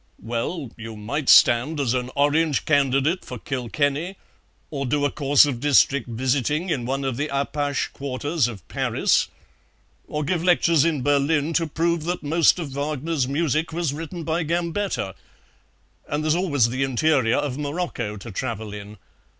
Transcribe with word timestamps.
"Well, 0.23 0.71
you 0.77 0.97
might 0.97 1.29
stand 1.29 1.79
as 1.79 1.93
an 1.93 2.09
Orange 2.15 2.65
candidate 2.65 3.23
for 3.23 3.37
Kilkenny, 3.37 4.17
or 4.71 4.87
do 4.87 5.05
a 5.05 5.11
course 5.11 5.45
of 5.45 5.59
district 5.59 6.07
visiting 6.09 6.71
in 6.71 6.85
one 6.87 7.03
of 7.05 7.17
the 7.17 7.27
Apache 7.31 7.89
quarters 7.93 8.47
of 8.47 8.67
Paris, 8.67 9.27
or 10.07 10.23
give 10.23 10.43
lectures 10.43 10.83
in 10.85 11.03
Berlin 11.03 11.53
to 11.53 11.67
prove 11.67 12.05
that 12.05 12.23
most 12.23 12.57
of 12.57 12.69
Wagner's 12.71 13.27
music 13.27 13.71
was 13.71 13.93
written 13.93 14.23
by 14.23 14.41
Gambetta; 14.43 15.13
and 16.09 16.23
there's 16.23 16.33
always 16.33 16.69
the 16.69 16.81
interior 16.81 17.37
of 17.37 17.59
Morocco 17.59 18.17
to 18.17 18.31
travel 18.31 18.73
in. 18.73 18.97